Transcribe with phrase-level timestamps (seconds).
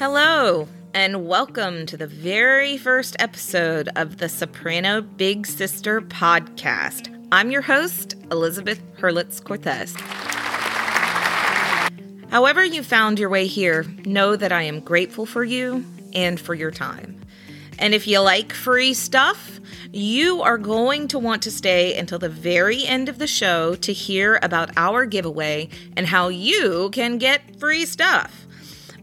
[0.00, 7.14] Hello, and welcome to the very first episode of the Soprano Big Sister podcast.
[7.30, 9.94] I'm your host, Elizabeth Hurlitz Cortez.
[12.30, 15.84] However, you found your way here, know that I am grateful for you
[16.14, 17.20] and for your time.
[17.78, 19.60] And if you like free stuff,
[19.92, 23.92] you are going to want to stay until the very end of the show to
[23.92, 28.39] hear about our giveaway and how you can get free stuff.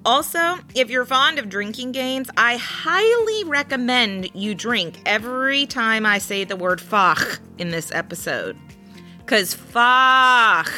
[0.08, 6.18] Also, if you're fond of drinking games, I highly recommend you drink every time I
[6.20, 8.58] say the word fach in this episode.
[9.18, 10.72] Because fach.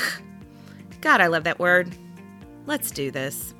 [1.01, 1.95] God, I love that word.
[2.65, 3.53] Let's do this.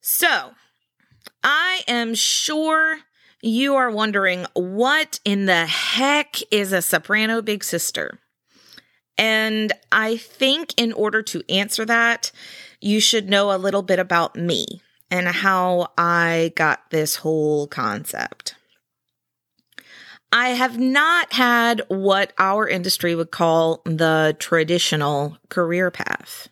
[0.00, 0.52] So,
[1.44, 3.00] I am sure
[3.42, 8.18] you are wondering what in the heck is a soprano big sister?
[9.18, 12.30] And I think in order to answer that,
[12.80, 18.54] you should know a little bit about me and how I got this whole concept.
[20.32, 26.48] I have not had what our industry would call the traditional career path.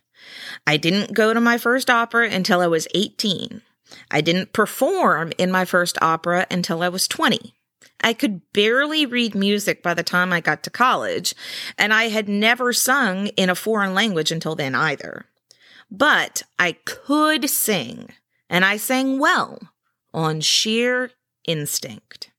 [0.65, 3.61] I didn't go to my first opera until I was 18.
[4.09, 7.53] I didn't perform in my first opera until I was 20.
[8.01, 11.33] I could barely read music by the time I got to college,
[11.77, 15.25] and I had never sung in a foreign language until then either.
[15.89, 18.09] But I could sing,
[18.49, 19.59] and I sang well
[20.13, 21.11] on sheer
[21.45, 22.31] instinct.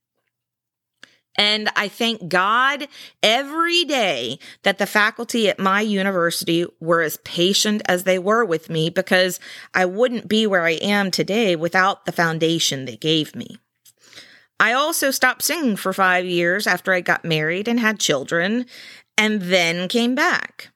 [1.37, 2.87] And I thank God
[3.21, 8.69] every day that the faculty at my university were as patient as they were with
[8.69, 9.39] me because
[9.73, 13.57] I wouldn't be where I am today without the foundation they gave me.
[14.59, 18.65] I also stopped singing for five years after I got married and had children,
[19.15, 20.71] and then came back.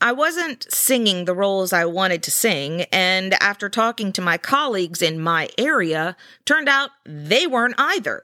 [0.00, 5.00] I wasn't singing the roles I wanted to sing, and after talking to my colleagues
[5.00, 8.22] in my area, turned out they weren't either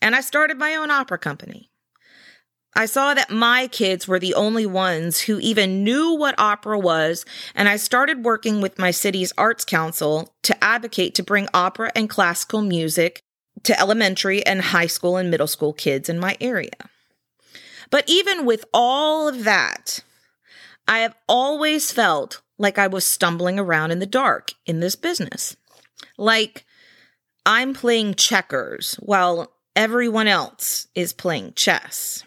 [0.00, 1.70] and I started my own opera company.
[2.76, 7.24] I saw that my kids were the only ones who even knew what opera was,
[7.54, 12.10] and I started working with my city's arts council to advocate to bring opera and
[12.10, 13.22] classical music
[13.62, 16.72] to elementary and high school and middle school kids in my area.
[17.90, 20.00] But even with all of that,
[20.88, 25.56] I have always felt like I was stumbling around in the dark in this business.
[26.18, 26.64] Like
[27.46, 32.24] I'm playing checkers while everyone else is playing chess.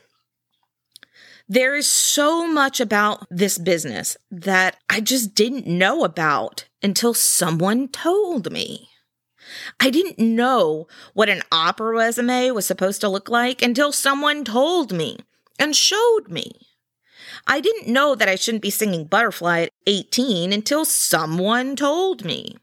[1.50, 7.88] There is so much about this business that I just didn't know about until someone
[7.88, 8.90] told me.
[9.80, 14.92] I didn't know what an opera resume was supposed to look like until someone told
[14.92, 15.20] me
[15.58, 16.52] and showed me.
[17.46, 22.58] I didn't know that I shouldn't be singing Butterfly at 18 until someone told me.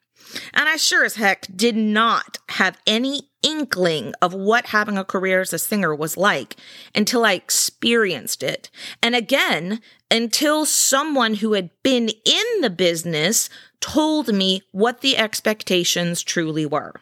[0.52, 5.42] And I sure as heck did not have any inkling of what having a career
[5.42, 6.56] as a singer was like
[6.94, 8.70] until I experienced it.
[9.02, 13.48] And again, until someone who had been in the business
[13.80, 16.94] told me what the expectations truly were.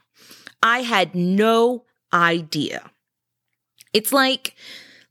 [0.62, 2.90] I had no idea.
[3.92, 4.56] It's like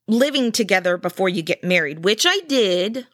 [0.07, 3.07] living together before you get married, which I did,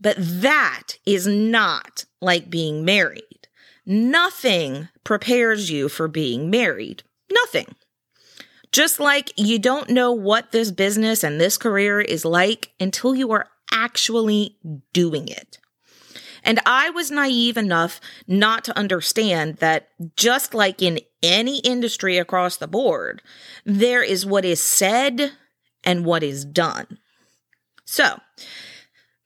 [0.00, 3.48] but that is not like being married.
[3.86, 7.02] Nothing prepares you for being married.
[7.30, 7.74] Nothing.
[8.72, 13.30] Just like you don't know what this business and this career is like until you
[13.32, 14.56] are actually
[14.92, 15.58] doing it.
[16.42, 22.56] And I was naive enough not to understand that just like in any industry across
[22.56, 23.22] the board,
[23.64, 25.32] there is what is said
[25.84, 26.98] and what is done.
[27.86, 28.18] So,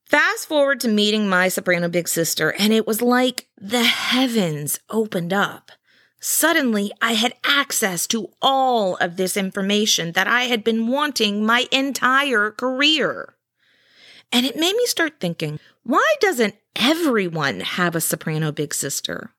[0.09, 5.35] Fast forward to meeting my soprano big sister, and it was like the heavens opened
[5.35, 5.71] up.
[6.21, 11.67] Suddenly, I had access to all of this information that I had been wanting my
[11.71, 13.35] entire career.
[14.33, 19.33] And it made me start thinking why doesn't everyone have a soprano big sister?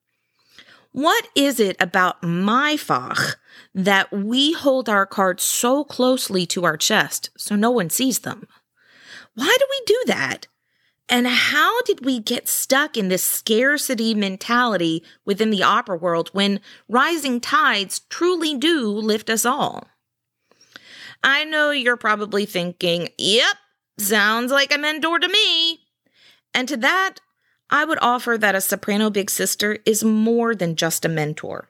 [0.91, 3.35] What is it about my fach
[3.75, 8.47] that we hold our cards so closely to our chest so no one sees them?
[9.35, 10.47] Why do we do that?
[11.09, 16.59] And how did we get stuck in this scarcity mentality within the opera world when
[16.87, 19.87] rising tides truly do lift us all?
[21.23, 23.57] I know you're probably thinking, yep,
[23.97, 25.79] sounds like a mentor to me.
[26.53, 27.15] And to that,
[27.69, 31.69] I would offer that a soprano big sister is more than just a mentor.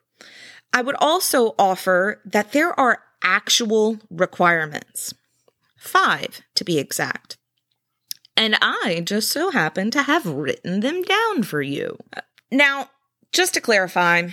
[0.74, 5.14] I would also offer that there are actual requirements.
[5.78, 7.39] five to be exact.
[8.40, 11.98] And I just so happen to have written them down for you.
[12.50, 12.90] Now,
[13.34, 14.30] just to clarify,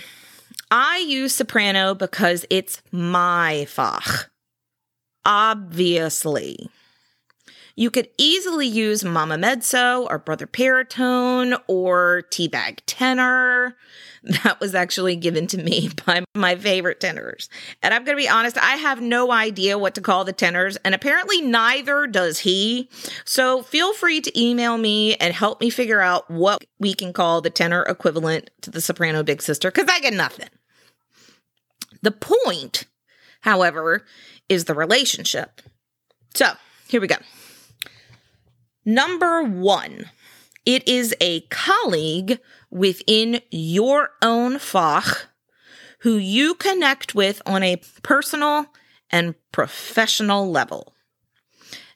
[0.71, 4.29] I use soprano because it's my Fach.
[5.25, 6.69] Obviously.
[7.79, 13.77] You could easily use Mama Mezzo or Brother Baritone or Teabag Tenor.
[14.43, 17.47] That was actually given to me by my favorite tenors.
[17.81, 20.75] And I'm going to be honest, I have no idea what to call the tenors,
[20.77, 22.89] and apparently neither does he.
[23.23, 27.39] So feel free to email me and help me figure out what we can call
[27.39, 30.49] the tenor equivalent to the soprano big sister, because I get nothing.
[32.01, 32.85] The point,
[33.41, 34.03] however,
[34.49, 35.61] is the relationship.
[36.33, 36.51] So
[36.89, 37.17] here we go.
[38.87, 40.11] Number one,
[40.65, 42.39] it is a colleague
[42.71, 45.25] within your own Fach
[45.99, 48.67] who you connect with on a personal
[49.11, 50.93] and professional level.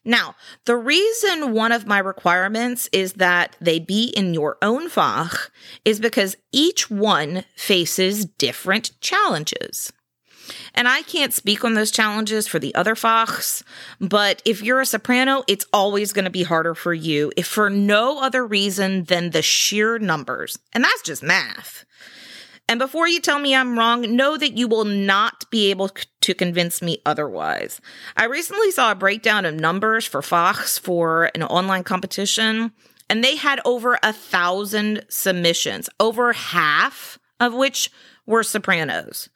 [0.03, 0.35] Now,
[0.65, 5.49] the reason one of my requirements is that they be in your own Fach
[5.85, 9.93] is because each one faces different challenges.
[10.73, 13.63] And I can't speak on those challenges for the other Fachs,
[13.99, 17.69] but if you're a soprano, it's always going to be harder for you, if for
[17.69, 20.57] no other reason than the sheer numbers.
[20.73, 21.85] And that's just math.
[22.71, 25.89] And before you tell me I'm wrong, know that you will not be able
[26.21, 27.81] to convince me otherwise.
[28.15, 32.71] I recently saw a breakdown of numbers for Fachs for an online competition,
[33.09, 37.91] and they had over a thousand submissions, over half of which
[38.25, 39.27] were sopranos.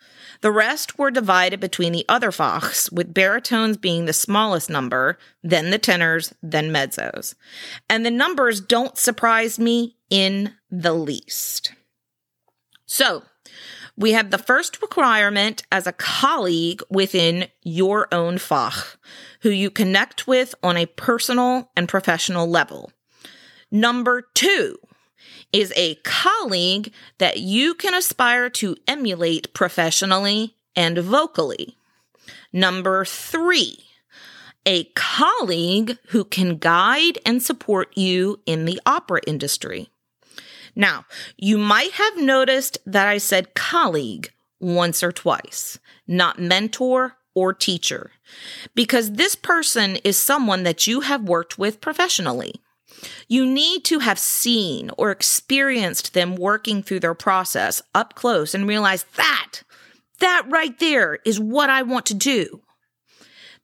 [0.42, 5.72] The rest were divided between the other Fachs, with baritones being the smallest number, then
[5.72, 7.34] the tenors, then mezzos.
[7.90, 11.74] And the numbers don't surprise me in the least.
[12.86, 13.24] So,
[13.98, 18.98] we have the first requirement as a colleague within your own Fach,
[19.42, 22.92] who you connect with on a personal and professional level.
[23.72, 24.78] Number two,
[25.52, 31.78] is a colleague that you can aspire to emulate professionally and vocally.
[32.52, 33.86] Number three,
[34.66, 39.90] a colleague who can guide and support you in the opera industry.
[40.76, 41.06] Now,
[41.38, 48.12] you might have noticed that I said colleague once or twice, not mentor or teacher,
[48.74, 52.56] because this person is someone that you have worked with professionally.
[53.28, 58.68] You need to have seen or experienced them working through their process up close and
[58.68, 59.64] realize that,
[60.20, 62.62] that right there is what I want to do.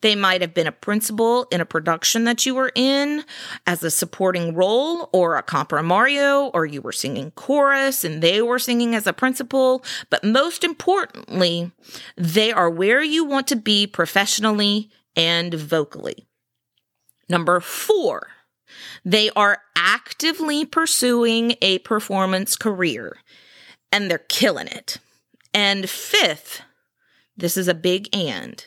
[0.02, 3.24] They might have been a principal in a production that you were in
[3.68, 8.60] as a supporting role or a comprimario, or you were singing chorus and they were
[8.60, 9.84] singing as a principal.
[10.10, 11.72] But most importantly,
[12.18, 16.28] they are where you want to be professionally and vocally.
[17.30, 18.28] Number four,
[19.04, 23.18] they are actively pursuing a performance career
[23.92, 24.98] and they're killing it.
[25.54, 26.62] And fifth,
[27.36, 28.64] this is a big and,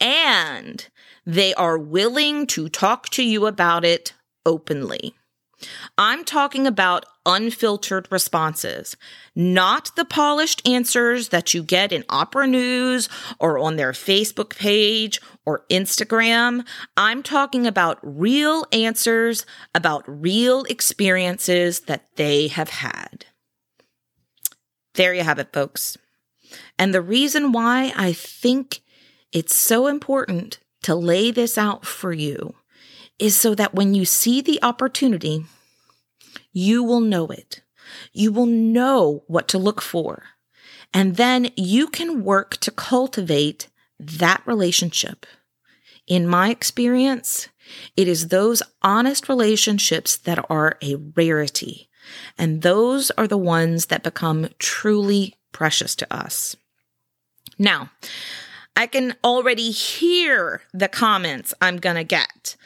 [0.00, 0.86] and
[1.24, 4.12] they are willing to talk to you about it
[4.44, 5.14] openly.
[5.96, 8.96] I'm talking about unfiltered responses,
[9.34, 13.08] not the polished answers that you get in Opera News
[13.38, 16.66] or on their Facebook page or Instagram.
[16.96, 19.44] I'm talking about real answers
[19.74, 23.26] about real experiences that they have had.
[24.94, 25.98] There you have it, folks.
[26.78, 28.80] And the reason why I think
[29.32, 32.54] it's so important to lay this out for you
[33.18, 35.44] is so that when you see the opportunity,
[36.52, 37.62] you will know it.
[38.12, 40.24] You will know what to look for.
[40.92, 45.26] And then you can work to cultivate that relationship.
[46.06, 47.48] In my experience,
[47.96, 51.88] it is those honest relationships that are a rarity.
[52.38, 56.56] And those are the ones that become truly precious to us.
[57.58, 57.90] Now,
[58.76, 62.56] I can already hear the comments I'm going to get.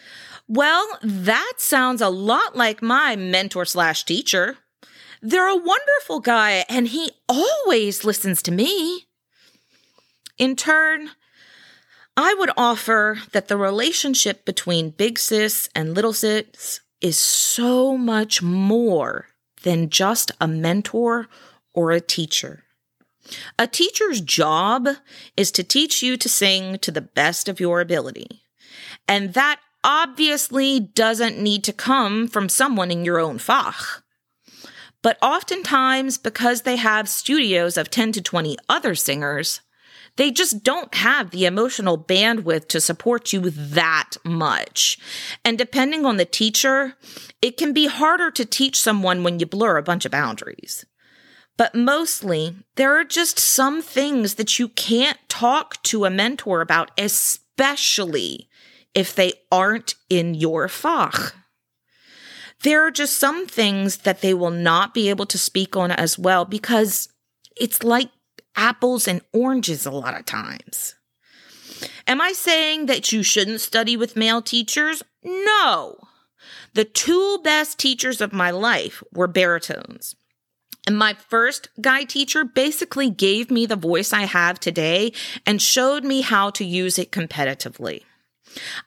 [0.55, 4.59] Well, that sounds a lot like my mentor slash teacher.
[5.23, 9.07] They're a wonderful guy and he always listens to me.
[10.37, 11.13] In turn,
[12.19, 18.43] I would offer that the relationship between big sis and little sis is so much
[18.43, 19.29] more
[19.63, 21.29] than just a mentor
[21.73, 22.65] or a teacher.
[23.59, 24.87] A teacher's job
[25.35, 28.43] is to teach you to sing to the best of your ability.
[29.09, 34.03] And that obviously doesn't need to come from someone in your own Fach.
[35.03, 39.61] But oftentimes, because they have studios of 10 to 20 other singers,
[40.17, 44.99] They just don't have the emotional bandwidth to support you that much.
[45.45, 46.95] And depending on the teacher,
[47.41, 50.85] it can be harder to teach someone when you blur a bunch of boundaries.
[51.57, 56.91] But mostly, there are just some things that you can't talk to a mentor about,
[56.99, 58.49] especially
[58.95, 61.33] if they aren't in your fach.
[62.63, 66.19] There are just some things that they will not be able to speak on as
[66.19, 67.09] well because
[67.57, 68.11] it's like
[68.55, 70.95] apples and oranges a lot of times.
[72.07, 75.03] Am I saying that you shouldn't study with male teachers?
[75.25, 75.97] No.
[76.75, 80.15] The two best teachers of my life were baritones.
[80.87, 85.13] And my first guy teacher basically gave me the voice I have today
[85.47, 88.03] and showed me how to use it competitively.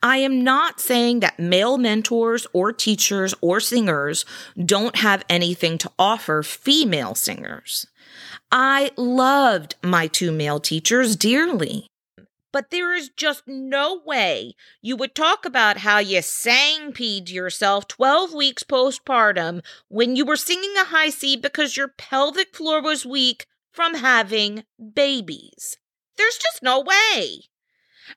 [0.01, 4.25] I am not saying that male mentors or teachers or singers
[4.63, 7.88] don't have anything to offer female singers.
[8.51, 11.88] I loved my two male teachers dearly.
[12.55, 17.86] But there is just no way you would talk about how you sang peed yourself
[17.89, 23.05] 12 weeks postpartum when you were singing a high C because your pelvic floor was
[23.05, 25.77] weak from having babies.
[26.17, 27.41] There's just no way.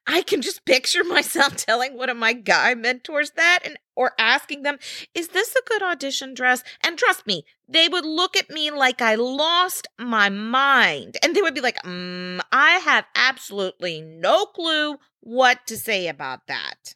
[0.06, 4.62] I can just picture myself telling one of my guy mentors that and or asking
[4.62, 4.78] them,
[5.14, 9.02] "Is this a good audition dress?" And trust me, they would look at me like
[9.02, 11.16] I lost my mind.
[11.22, 16.46] And they would be like, mm, "I have absolutely no clue what to say about
[16.46, 16.94] that."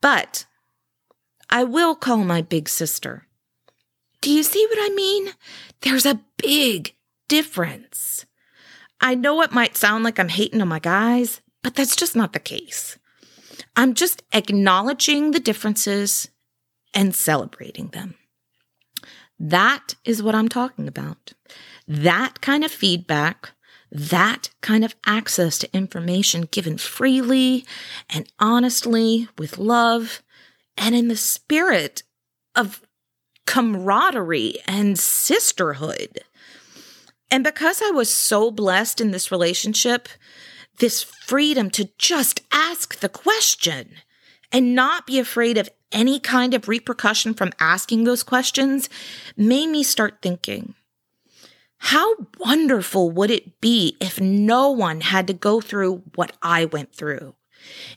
[0.00, 0.46] But
[1.50, 3.26] I will call my big sister.
[4.20, 5.32] Do you see what I mean?
[5.82, 6.94] There's a big
[7.28, 8.26] difference.
[9.00, 12.34] I know it might sound like I'm hating on my guys, but that's just not
[12.34, 12.98] the case.
[13.74, 16.28] I'm just acknowledging the differences
[16.92, 18.14] and celebrating them.
[19.40, 21.32] That is what I'm talking about.
[21.88, 23.50] That kind of feedback,
[23.90, 27.64] that kind of access to information given freely
[28.10, 30.22] and honestly with love
[30.76, 32.02] and in the spirit
[32.54, 32.82] of
[33.46, 36.20] camaraderie and sisterhood.
[37.30, 40.08] And because I was so blessed in this relationship,
[40.78, 43.96] this freedom to just ask the question
[44.52, 48.88] and not be afraid of any kind of repercussion from asking those questions
[49.36, 50.74] made me start thinking
[51.84, 56.94] how wonderful would it be if no one had to go through what I went
[56.94, 57.34] through?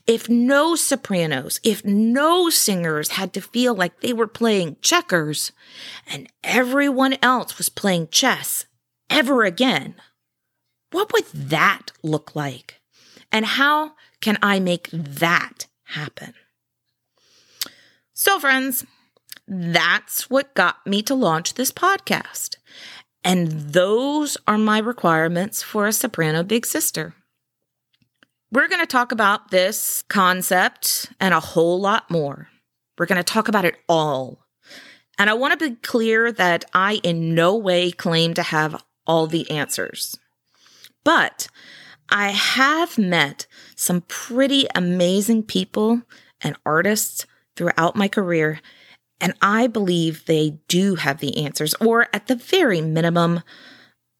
[0.06, 5.52] If no sopranos, if no singers had to feel like they were playing checkers
[6.06, 8.66] and everyone else was playing chess
[9.08, 9.94] ever again?
[10.90, 12.80] What would that look like?
[13.30, 16.34] And how can I make that happen?
[18.14, 18.84] So, friends,
[19.46, 22.56] that's what got me to launch this podcast.
[23.24, 27.14] And those are my requirements for a soprano big sister.
[28.50, 32.48] We're going to talk about this concept and a whole lot more.
[32.96, 34.38] We're going to talk about it all.
[35.18, 39.26] And I want to be clear that I in no way claim to have all
[39.26, 40.16] the answers.
[41.08, 41.48] But
[42.10, 46.02] I have met some pretty amazing people
[46.42, 47.24] and artists
[47.56, 48.60] throughout my career,
[49.18, 53.40] and I believe they do have the answers, or at the very minimum,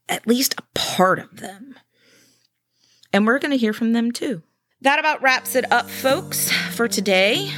[0.09, 1.75] at least a part of them.
[3.13, 4.43] And we're going to hear from them too.
[4.81, 7.51] That about wraps it up, folks, for today.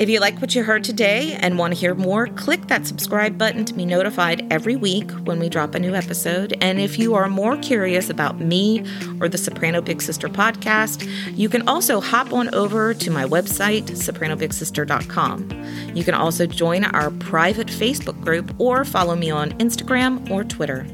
[0.00, 3.36] If you like what you heard today and want to hear more, click that subscribe
[3.36, 6.56] button to be notified every week when we drop a new episode.
[6.62, 8.82] And if you are more curious about me
[9.20, 13.90] or the Soprano Big Sister podcast, you can also hop on over to my website,
[13.90, 15.94] sopranoBigSister.com.
[15.94, 20.86] You can also join our private Facebook group or follow me on Instagram or Twitter.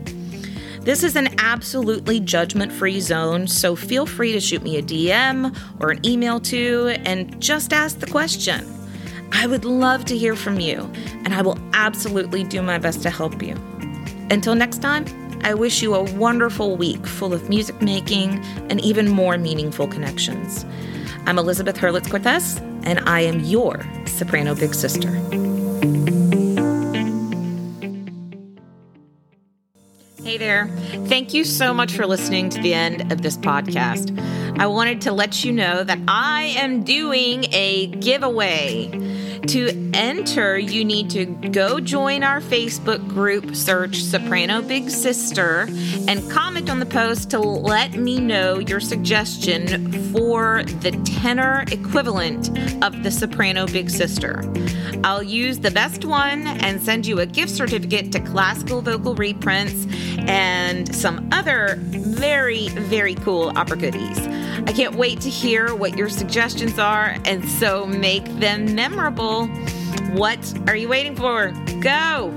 [0.80, 5.56] This is an absolutely judgment free zone, so feel free to shoot me a DM
[5.78, 8.75] or an email to and just ask the question.
[9.32, 10.90] I would love to hear from you,
[11.24, 13.54] and I will absolutely do my best to help you.
[14.30, 15.04] Until next time,
[15.42, 20.64] I wish you a wonderful week full of music making and even more meaningful connections.
[21.26, 25.10] I'm Elizabeth Hurlitz Cortez, and I am your soprano big sister.
[30.22, 30.66] Hey there.
[31.06, 34.18] Thank you so much for listening to the end of this podcast.
[34.58, 38.88] I wanted to let you know that I am doing a giveaway.
[39.48, 45.68] To enter, you need to go join our Facebook group, search Soprano Big Sister,
[46.08, 52.48] and comment on the post to let me know your suggestion for the tenor equivalent
[52.84, 54.42] of the Soprano Big Sister.
[55.04, 59.86] I'll use the best one and send you a gift certificate to Classical Vocal Reprints
[60.18, 64.35] and some other very, very cool opera goodies.
[64.64, 69.46] I can't wait to hear what your suggestions are and so make them memorable.
[70.12, 71.50] What are you waiting for?
[71.80, 72.30] Go!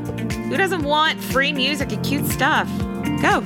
[0.50, 2.68] Who doesn't want free music and cute stuff?
[3.22, 3.42] Go!